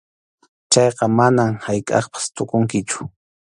Chayqa 0.71 1.05
manam 1.17 1.51
haykʼappas 1.65 2.25
tukunkichu. 2.35 3.01